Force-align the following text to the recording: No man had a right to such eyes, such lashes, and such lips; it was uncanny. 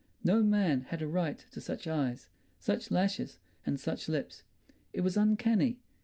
No 0.23 0.41
man 0.41 0.81
had 0.89 1.03
a 1.03 1.07
right 1.07 1.45
to 1.51 1.61
such 1.61 1.85
eyes, 1.85 2.27
such 2.57 2.89
lashes, 2.89 3.37
and 3.67 3.79
such 3.79 4.09
lips; 4.09 4.41
it 4.93 5.01
was 5.01 5.15
uncanny. 5.15 5.77